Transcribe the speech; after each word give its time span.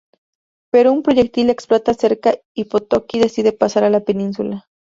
Pero 0.71 0.91
un 0.93 1.03
proyectil 1.03 1.51
explota 1.51 1.93
cerca 1.93 2.39
y 2.55 2.65
Potocki 2.65 3.19
decide 3.19 3.53
pasar 3.53 3.83
a 3.83 3.89
la 3.91 3.99
Península. 4.03 4.65